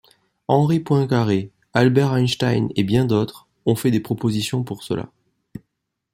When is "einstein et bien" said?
2.15-3.05